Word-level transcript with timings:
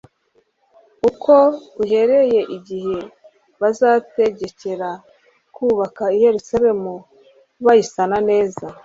ko 1.23 1.37
uhereye 1.83 2.39
igihe 2.57 2.97
bazategekera 3.61 4.89
kubaka 5.55 6.03
i 6.15 6.17
Yerusalemu 6.25 6.93
bayisana 7.65 8.17
neza 8.29 8.65